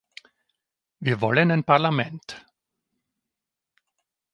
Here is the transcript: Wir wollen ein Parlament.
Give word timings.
Wir 0.99 1.21
wollen 1.21 1.51
ein 1.51 1.63
Parlament. 1.63 2.47